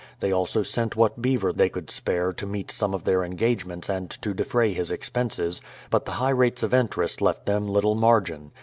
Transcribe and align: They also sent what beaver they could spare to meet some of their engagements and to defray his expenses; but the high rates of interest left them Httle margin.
They 0.19 0.31
also 0.31 0.63
sent 0.63 0.95
what 0.95 1.21
beaver 1.21 1.53
they 1.53 1.69
could 1.69 1.91
spare 1.91 2.33
to 2.33 2.47
meet 2.47 2.71
some 2.71 2.95
of 2.95 3.03
their 3.03 3.23
engagements 3.23 3.87
and 3.87 4.09
to 4.09 4.33
defray 4.33 4.73
his 4.73 4.89
expenses; 4.89 5.61
but 5.91 6.05
the 6.05 6.13
high 6.13 6.29
rates 6.31 6.63
of 6.63 6.73
interest 6.73 7.21
left 7.21 7.45
them 7.45 7.67
Httle 7.67 7.95
margin. 7.95 8.51